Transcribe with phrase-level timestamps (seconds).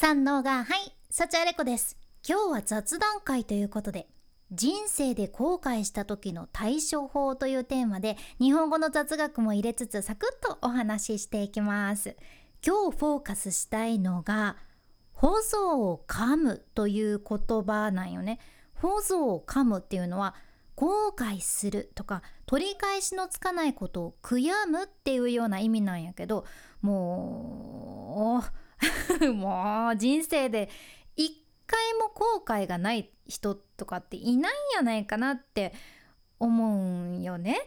[0.00, 1.96] 三能がはい幸あれ子です。
[2.24, 4.06] 今日は雑談会ということで
[4.52, 12.14] 人生で後悔した時の対処法というテーマで日本語の雑学も入れつつサクッとお話ししていきます。
[12.64, 14.54] 今日フォーカスしたいのが
[15.14, 18.38] 放送を噛むという言葉なんよね。
[18.74, 20.36] 放送を噛むっていうのは
[20.76, 26.44] 後悔するとか取り返しのつかないことを悔やむっていうような意味なんやけど
[26.82, 28.67] もう
[29.34, 30.68] もう人生で
[31.16, 35.74] 一回も後悔がない人とかっていないんやないかなって
[36.38, 37.60] 思うんよね。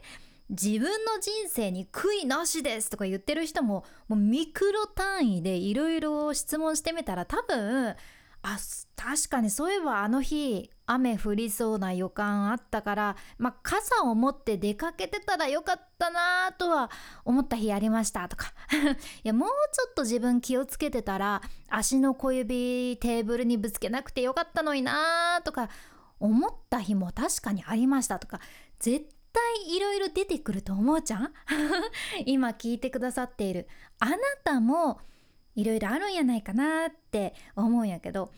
[0.49, 7.95] 自分の人生に悔いなしですとか言ってる人ももうミクロ単位でいろいろ質問してみたら多分
[8.43, 8.57] あ
[8.95, 16.89] 確かにそういえばあの日雨降りそうな予感あったからまあ傘を持って出かけてたらよかったなとは
[17.23, 18.53] 思った日ありましたとか。
[19.23, 25.69] いやもうちょっと自分気をつけてたら足の小指テーブルにぶつけなくてよかったのになとか
[26.19, 28.39] 思った日も確かにありましたとか。
[28.79, 31.33] 絶対いろいろ出てくると思うじゃん？
[32.25, 33.67] 今聞いてくださっている。
[33.99, 34.99] あなたも
[35.55, 38.31] いろいろあるんやないかなって思うんやけど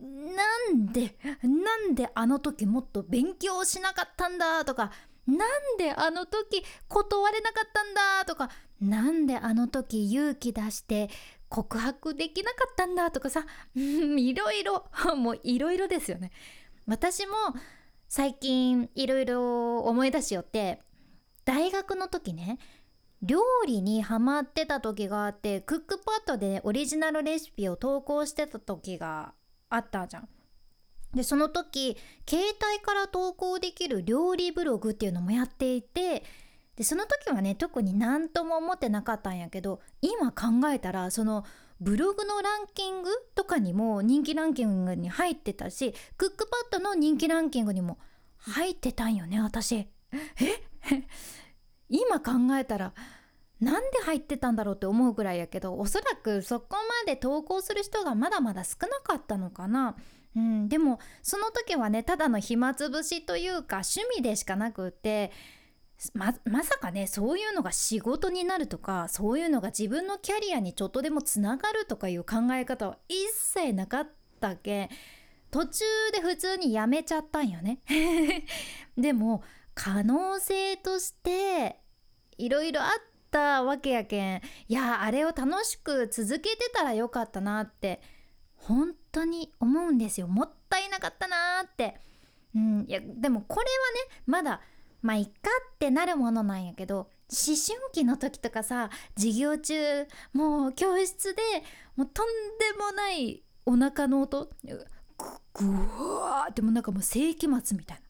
[0.00, 4.92] なんでなんであの時もっと勉強しなかったんだとか
[5.26, 11.10] なんであの時断れなかったんだとかなんであの時勇気出して
[11.48, 16.32] 告白できなかったんだとかさいろいろ もういろいろですよね。
[16.86, 17.34] 私も
[18.08, 20.80] 最近いろいろ思い出しよって
[21.44, 22.58] 大学の時ね
[23.22, 29.34] 料理にハマってた時があってクックパッドでオリジナルレシピを投稿してた時が
[29.70, 30.28] あったじゃん。
[31.14, 31.96] でその時
[32.28, 36.22] 携帯から投稿できる料理ブログっていうのもやっていて
[36.76, 41.44] でその時はね特に何とも思ってなかったんやけど今考えたらその
[41.80, 47.98] ブログのランキングとかにも人気ランキングに入ってたしクックパッドの人気ランキングにも
[48.36, 49.76] 入ってたんよね私。
[49.76, 49.88] え？
[51.88, 52.92] 今考えたら
[53.60, 56.76] なんで入ってたんだろうって思うぐらいやけどおそらくそこ
[57.06, 59.96] まで投稿する人がまだまだ少なかったのかな。
[60.36, 65.32] うん、でもその時はねただの暇つぶしというか趣味でしかなくって
[66.14, 74.08] ままさかねそういうのが仕事になるとかそういうのが自分のキャリアにちょっとでもつながるとかいう考え方は一切なかっ
[74.40, 74.90] たけ
[75.50, 77.80] 途中で普通にやめちゃったんよね
[78.96, 79.42] でも
[79.74, 81.80] 可能性として
[82.36, 82.88] いろいろあっ
[83.30, 84.42] たわけやけん。
[84.68, 88.00] いやあれを楽しく続けてたらよかったなって
[88.54, 90.28] 本当に思うんですよ。
[90.28, 92.00] もったいなかったなって、
[92.54, 93.66] うん、いやでもこれは
[94.14, 94.60] ねまだ
[95.02, 95.30] まあいっか
[95.74, 99.74] ってなるものなんやけど思春期の時とかさ授業中
[100.32, 101.42] もう教室で
[101.96, 104.76] もうとんでもないお腹の音ぐ
[105.66, 108.08] わーってもうなんかもう世紀末みたいな。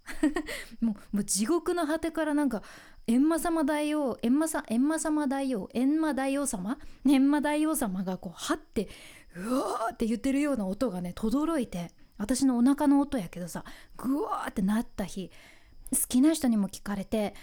[0.81, 2.63] もうもう地獄の果てからなんか
[3.09, 8.89] 閻魔様大王閻魔さ閻魔様大王閻魔大王様閻魔大王様がこうはって
[9.35, 13.65] うわーって言ってるような音がね轟いて私のお腹の音やけどさ
[13.97, 15.31] ぐわーってなった日
[15.91, 17.35] 好きな人にも聞かれて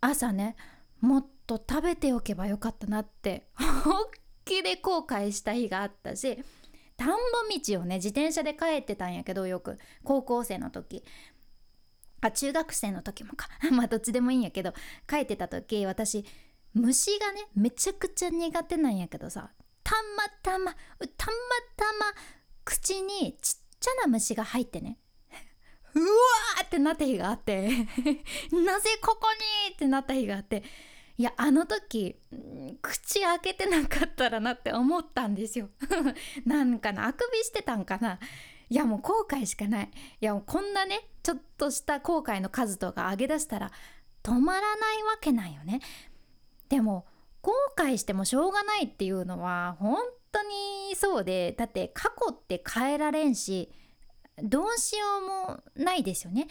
[0.00, 0.56] 朝ね
[1.02, 3.48] もっと食べておけばよかったなって
[3.84, 4.06] 本
[4.46, 6.38] 気で後悔した日があったし
[6.96, 7.14] 田んぼ
[7.58, 11.02] 道をね自転車で帰ってたんやけどよく高校生の時。
[12.22, 13.48] あ中学生の時もか。
[13.70, 14.72] まあどっちでもいいんやけど
[15.08, 16.24] 帰ってた時私
[16.72, 19.50] 虫がねめちゃくちゃ苦手なんやけどさ
[19.82, 21.08] たまたまたま
[21.76, 22.14] たま
[22.64, 24.98] 口にちっちゃな虫が入ってね
[25.94, 27.68] うわーってなった日があって
[28.52, 29.28] なぜここ
[29.68, 30.62] にってなった日があって
[31.18, 32.16] いやあの時
[32.80, 35.68] 口開けてなかったらなって思ったんですよ。
[36.46, 38.18] なんかなあくびしてたんかな。
[38.72, 39.84] いやもう後悔しかない。
[39.84, 43.70] いやもうこんなねちょっとした後悔の数とか上げ出したら
[44.22, 45.80] 止まらないわけないよね。
[46.70, 47.04] でも
[47.42, 49.98] 後悔してもしょうがないっていうのは本
[50.32, 53.70] 当にそうでだって過去って変えられんし
[54.42, 56.48] どうしようもないですよね。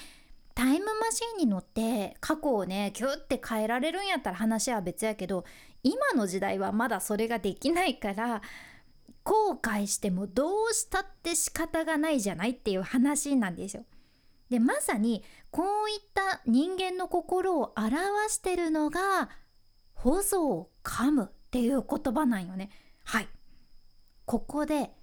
[0.53, 5.43] タイムマシンに乗って過去をねキュッて変えられるんやったら話は別やけど
[5.81, 8.43] 今の時代はまだそれができないから
[9.23, 13.85] 後悔してもどうしたって仕方がないじゃないっていう話なんですよ。
[14.49, 17.95] でまさにこういった人間の心を表
[18.29, 19.29] してるのが
[19.93, 22.69] 「放送を噛む」っていう言葉なんよね。
[23.03, 23.29] はい。
[24.25, 24.93] ここで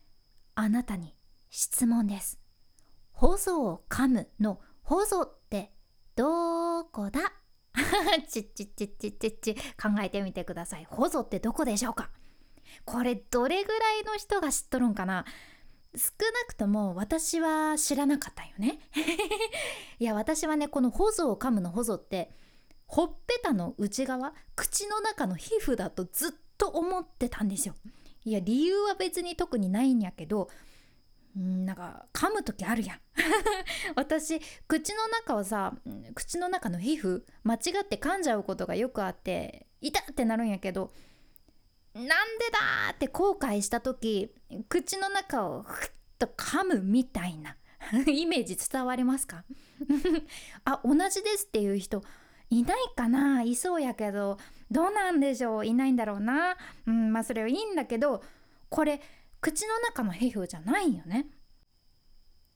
[0.54, 1.14] あなたに
[1.50, 2.40] 質問です。
[3.12, 5.72] 放送を噛むの放送って
[6.14, 7.20] どこだ
[8.28, 9.60] ちっちっちっちっちっち考
[10.02, 10.84] えてみてください。
[10.84, 12.10] 放送ってどこでしょうか？
[12.84, 15.24] これどれぐらいの人が知っとるんかな？
[15.96, 18.78] 少なくとも私は知らなかったよね。
[19.98, 22.30] いや私はねこのホゾを噛むのホゾって
[22.86, 27.74] ほっぺたの内側口の中の皮膚だとずっと思ってたんですよ。
[28.24, 30.50] いや理由は別に特にないんやけど
[31.34, 33.00] なんか噛む時あるやん。
[33.96, 35.74] 私口の中をさ
[36.14, 40.92] 口の中の皮膚間違って噛んじゃうことがよくあって痛ってなるんやけど
[41.98, 42.14] なんで
[42.52, 44.32] だって後悔した時
[44.68, 47.56] 口の中をふっと噛むみたいな
[48.06, 49.44] イメージ伝わりますか？
[50.64, 52.02] あ同じですっていう人
[52.50, 53.42] いないかな？
[53.42, 54.38] いそうやけど
[54.70, 55.66] どうなんでしょう？
[55.66, 56.56] いないんだろうな？
[56.86, 58.22] うんまあそれはいいんだけど
[58.68, 59.00] これ
[59.40, 61.28] 口の中の皮膚じゃないよね。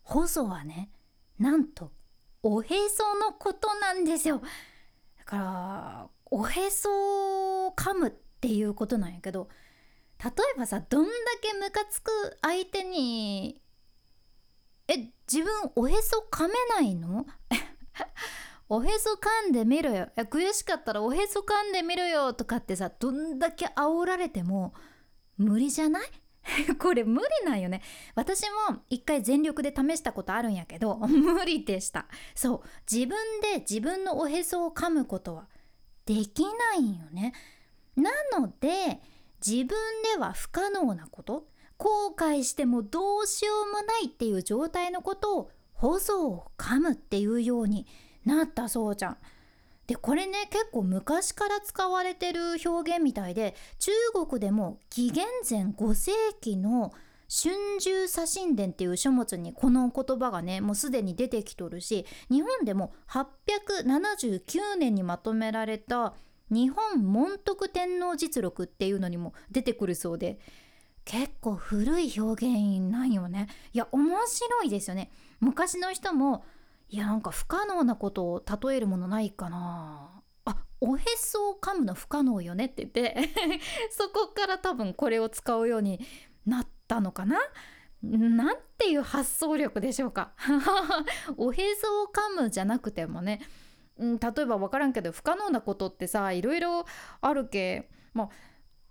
[0.03, 0.91] 細はね
[1.39, 1.93] なんと
[2.43, 4.43] おへそのことなんですよ。
[5.19, 8.13] だからおへそを噛むっ
[8.43, 9.49] っていうことなんやけど
[10.23, 11.11] 例えばさどんだ
[11.41, 12.11] けムカつく
[12.43, 13.61] 相手に
[14.89, 14.97] え
[15.33, 17.25] 自分おへそ噛めないの？
[18.69, 20.09] おへそ噛んでみろよ。
[20.17, 24.75] 悔しかったらおへそ噛んでみろよとかってさどんだけ煽られても
[25.37, 26.09] 無理じゃない？
[26.81, 27.81] これ無理なんよね。
[28.17, 32.09] 私も一回全力で試したことあるんやけど無理でした。
[32.35, 32.63] そう。
[32.93, 35.49] 自分で自分のおへそを噛むことは
[36.07, 37.33] できないんよね。
[37.97, 39.01] なので
[39.45, 39.69] 自分
[40.15, 41.47] では不可能なこと
[41.77, 47.87] 後悔してもどうしようもないっていう状態のことを放送を噛むっていうように
[48.25, 49.17] なったそうじゃん。
[49.89, 53.91] でこれね結構昔から使われてる表現みたいで中
[54.29, 56.93] 国でも紀元前5世紀の
[57.29, 66.15] 春秋写真伝っていう書物にこの言葉がねもうすでに出てきとるし日本でも879年にまとめられた
[66.53, 70.39] 日本文徳天皇実録っていうのにも出てくるそうで
[71.05, 73.49] 結構古い表現なんよね。
[73.73, 75.11] いや面白いですよね。
[75.41, 76.45] 昔の人も
[76.89, 80.23] いやなんか不可能なことを例えるものないかな。
[80.45, 83.17] あおへそを噛むの不可能よねって言って
[83.91, 86.01] そこから多分これを使うように
[86.47, 87.39] なったのかな。
[88.03, 90.33] なんていう発想力でしょうか。
[91.37, 93.41] おへそを噛むじゃなくてもね、
[94.03, 96.85] うん、例えば分からんけど不可能なことってさいろいろ
[97.21, 97.89] あるけ。
[98.13, 98.29] ま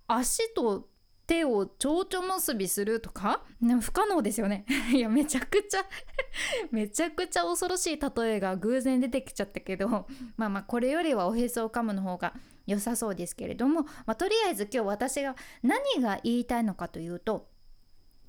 [0.08, 0.90] あ足と
[1.28, 3.44] 手を蝶々結びするとか？
[3.82, 4.66] 不可能ですよね。
[4.92, 5.86] いやめちゃくちゃ
[6.72, 12.34] めちゃくちゃ恐ろしい例えが偶然出てきちゃったけどまあまあこれよりはおへそを噛むの方が
[12.68, 17.50] 良さそうですけれども、まあ、とりあえず今日私が何が言いたいのかというと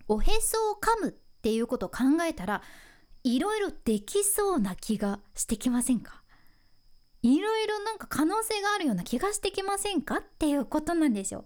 [0.09, 1.13] おへそを噛むっ
[1.43, 2.63] ていうことを考えたら
[3.25, 6.22] いろいろできそうな気がしてきませんか？
[7.23, 11.45] いろいろなんか可能性があるような気がしてきませんかっていうことなんですよ。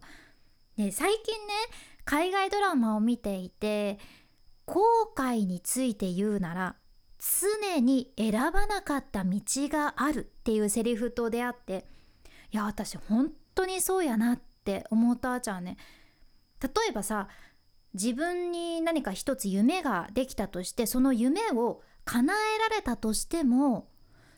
[0.77, 1.53] で最近ね
[2.05, 3.99] 海外ドラマを見ていて
[4.65, 4.81] 後
[5.17, 6.77] 悔について言うなら
[7.19, 11.87] 常に選ばなかった道があるっていうセリフと出会って
[12.53, 15.77] いや私本当にそうやなって思ったじゃんね
[16.63, 17.29] 例えばさ
[17.95, 23.89] 自分に何か一つ夢ができたとしてその夢を叶えられたとしても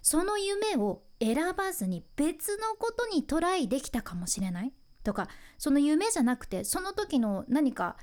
[0.01, 4.73] その夢を選ばずに別のことにトライできたかもしれない？
[5.05, 7.97] とかその夢じゃなくてその時の何か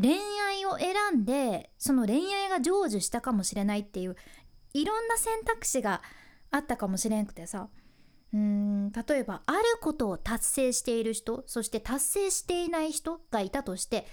[0.00, 0.16] 恋
[0.48, 4.16] 愛を選んでその恋愛が成就したかもしれないっていう
[4.72, 6.02] いろんな選択肢が
[6.50, 7.68] あったかもしれんくてさ。
[8.32, 14.06] うーん例えばあることを達成している人そして達成していない人がいたとして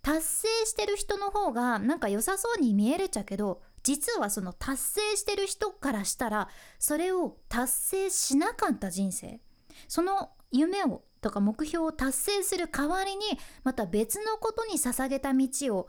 [0.00, 9.40] 達成してる人の方がなんか良さそうに見えるっちゃけど実はその達成してる人からしたらそれを達成しなかった人生
[9.88, 13.24] その夢をとか目標を達成する代わりに
[13.64, 15.88] また別のことに捧げた道を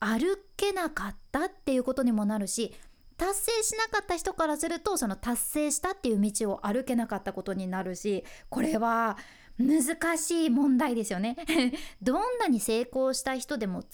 [0.00, 2.74] 歩けなかったっていうことにもなるし
[3.16, 9.16] 達成しなかった人からするとその達成したっていう道を歩けなかったことになるしこれは
[9.56, 11.36] 難しい問題ですよね。
[12.02, 13.84] どんなに成功した人でも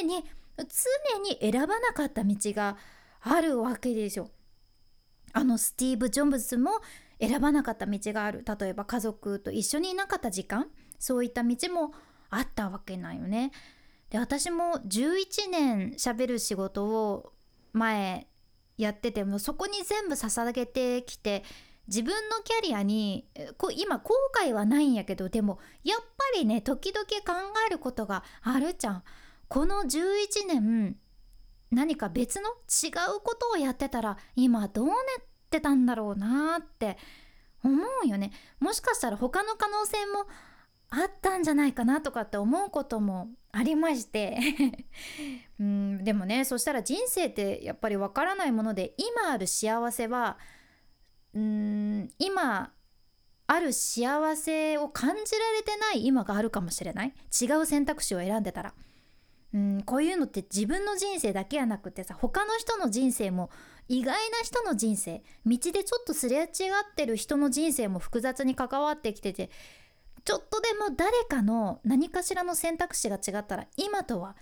[0.00, 0.24] 常に
[0.64, 2.76] 常に選ばなかった道が
[3.20, 4.30] あるわけでしょ
[5.32, 6.72] あのスティーブ・ジョブズも
[7.20, 10.66] 選ばなかった道がある例えば家族と一緒にいなかった時間
[10.98, 11.92] そういった道も
[12.30, 13.52] あったわけなんよね。
[14.10, 17.32] で私も11年しゃべる仕事を
[17.72, 18.26] 前
[18.76, 21.44] やっててもそこに全部捧げてきて
[21.86, 26.06] 自分のキャリアにこ今後悔はないんやけどでもやっぱ
[26.38, 29.02] りね時々考えることがあるじゃん。
[29.50, 30.96] この11年
[31.72, 34.96] 何か別の違うことをやってたら今どうなっ
[35.50, 36.96] てたんだろうなって
[37.64, 38.30] 思うよね。
[38.60, 40.28] もしかしたら他の可能性も
[40.88, 44.38] あったんじゃないかなとかって思うこともありまして。
[45.58, 50.38] うんでもねそしたら人生ってやっぱりわからないもので今ある幸せは
[51.34, 52.72] うん今
[53.48, 57.14] ある幸せを感じられてない今があるかもしれない。
[57.42, 58.74] 違う選択肢を選んでたら。
[59.52, 63.50] うんこういうのって自分の人生だけやなくてさ他の人の人生も
[63.88, 66.48] 意外な人の人生道でちょっとすれ違っ
[66.94, 69.50] てる人の人生も複雑に関わってきてて
[70.24, 74.36] ちょっとでも誰かの何かしらの選択肢が違ったら今とは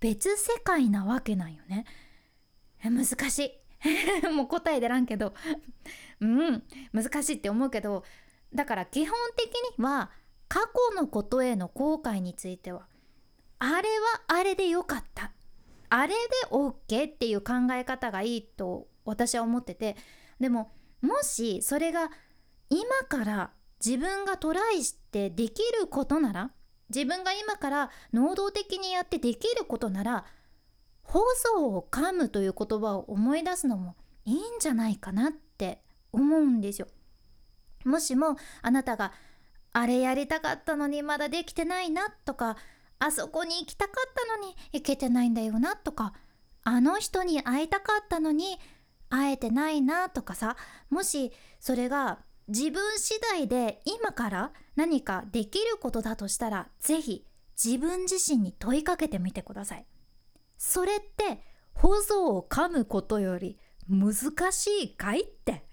[0.00, 1.84] 別世界なわけなんよね。
[2.82, 3.38] 難し
[4.24, 4.28] い。
[4.32, 5.34] もう答え出らんけど。
[6.20, 6.62] うん。
[6.92, 8.04] 難しいって思うけど
[8.52, 10.10] だから基本的には
[10.48, 12.88] 過去のことへの後悔については
[13.60, 13.82] あれは
[14.28, 15.32] あれでよかった
[15.90, 16.14] あれで
[16.50, 19.96] OK っていう考え方がいいと私は思ってて
[20.40, 22.10] でももしそれが
[22.70, 23.50] 今から
[23.84, 26.50] 自分がトライしてできることなら
[26.94, 30.24] 自分が今から能動的にやってできることなら
[31.02, 31.20] 放
[31.54, 36.86] 送を噛むという言葉を思い出すのもいいんじゃないかなって思うんですよ。
[37.84, 39.12] もしもあなたが
[39.72, 42.56] あれやりたかったのにまだできてないなとか
[43.00, 46.12] あそこに行きたかったのに行けてないんだよなとか
[46.62, 48.58] あの人に会いたかったのに
[49.08, 50.56] 会えてないなとかさ
[50.90, 57.26] もしそれが自分次第で今から何かできることだとしたら是非
[57.62, 59.86] 自分自身に問いかけてみてください。
[60.56, 61.42] それって
[61.74, 65.64] 保存を噛むことより難しいかいって、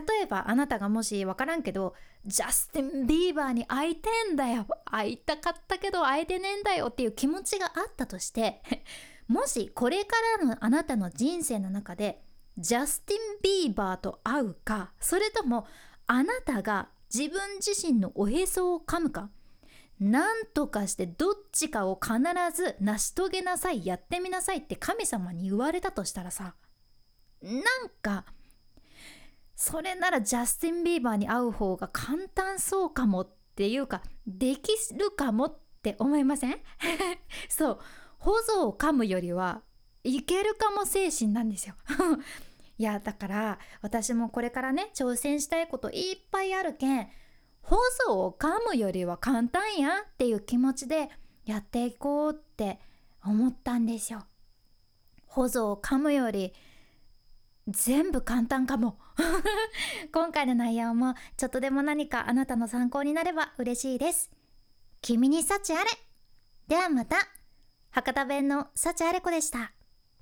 [0.00, 1.94] 例えばあなたがもし分からんけど
[2.26, 4.66] ジャスティン・ビーバーに会いてんだよ。
[4.84, 8.62] 会いたかったけど会えてねえんだよっていう気持ちがあったとして
[9.28, 12.22] もしこれからのあなたの人生の中で
[12.56, 15.66] ジャスティン・ビーバーと会うかそれとも
[16.06, 19.30] あなたが自分自身のおへそを噛むか
[20.00, 22.16] 何とかしてどっちかを必
[22.54, 26.54] ず成し遂げなさいやってみなさいって神様に言われたとしたらさ
[27.42, 27.62] なん
[28.02, 28.24] か
[29.60, 36.60] それならジャスティン・ビーバーに会う方が簡単そうかもっていうかできるかもって思いません？
[37.50, 37.78] そう。
[38.18, 39.62] 保存を噛むよりは
[40.04, 41.74] いけるかも精神なんですよ。
[42.78, 47.08] いやだから私もこれからね挑戦したいこといっぱいあるけん
[47.62, 47.76] 保
[48.08, 51.10] 存を噛むよりは簡単やっていう気持ちで
[51.44, 52.78] やっていこうって
[53.24, 54.24] 思ったんですよ。
[55.26, 56.52] 保存を噛むより
[57.68, 58.98] 全部簡単かも。
[60.12, 64.30] 今回の内容もちょっとでも何かあなたの参考になれば嬉しいです。
[65.02, 65.90] 君に幸あれ。
[66.66, 67.16] ではまた。
[67.90, 69.72] 博多弁の幸あれ子でした。